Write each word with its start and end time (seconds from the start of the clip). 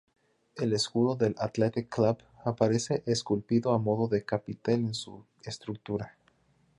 El 0.55 0.73
escudo 0.73 1.15
del 1.15 1.35
Athletic 1.37 1.87
Club 1.93 2.17
aparece 2.43 3.03
esculpido 3.05 3.71
a 3.71 3.77
modo 3.77 4.07
de 4.07 4.25
capitel 4.25 4.79
en 4.79 4.95
su 4.95 5.23
estructura. 5.43 6.17